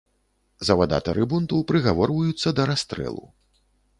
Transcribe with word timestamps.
Завадатары 0.69 1.27
бунту 1.33 1.59
прыгаворваюцца 1.71 2.55
да 2.61 2.67
расстрэлу. 2.73 3.25